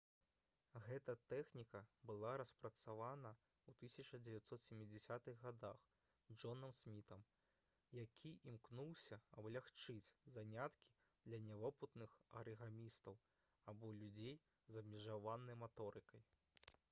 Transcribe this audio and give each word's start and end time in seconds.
гэта 0.83 1.13
тэхніка 1.31 1.79
была 2.11 2.29
распрацавана 2.41 3.31
ў 3.39 3.89
1970-х 3.89 5.35
гадах 5.43 5.83
джонам 6.43 6.73
смітам 6.77 7.21
які 7.99 8.31
імкнуўся 8.53 9.21
аблягчыць 9.43 10.09
заняткі 10.37 10.95
для 11.27 11.41
нявопытных 11.49 12.15
арыгамістаў 12.41 13.19
або 13.73 13.93
людзей 14.01 14.35
з 14.77 14.83
абмежаванай 14.85 15.59
маторыкай 15.67 16.27